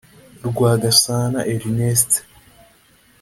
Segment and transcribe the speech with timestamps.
[0.47, 2.09] Rwagasana Ernest